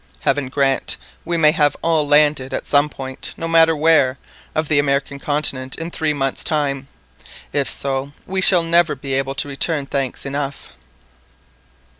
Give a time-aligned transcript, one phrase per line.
[0.21, 4.17] Heaven grant we may have all landed at some point, no matter where,
[4.55, 6.87] of the American continent in three months' time;
[7.53, 10.71] if so, we shall never be able to return thanks enough."